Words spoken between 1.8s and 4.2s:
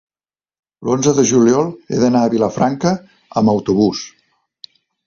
he d'anar a Vilafranca amb autobús.